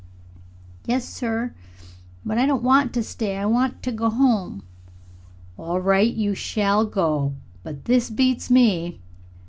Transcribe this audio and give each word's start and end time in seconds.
"Yes, 0.87 1.05
sir. 1.07 1.53
But 2.25 2.39
I 2.39 2.47
don't 2.47 2.63
want 2.63 2.91
to 2.95 3.03
stay 3.03 3.37
I 3.37 3.45
want 3.45 3.83
to 3.83 3.91
go 3.91 4.09
home." 4.09 4.63
"All 5.59 5.79
right, 5.79 6.11
you 6.11 6.33
shall 6.33 6.85
go. 6.87 7.35
But 7.61 7.85
this 7.85 8.09
beats 8.09 8.49
me!" 8.49 8.99